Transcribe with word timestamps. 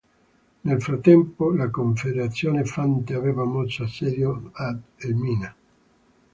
Nel 0.61 0.81
frattempo, 0.81 1.51
la 1.51 1.69
Confederazione 1.69 2.65
Fante 2.65 3.13
aveva 3.13 3.43
mosso 3.45 3.83
assedio 3.83 4.49
ad 4.53 4.79
Elmina. 4.97 5.55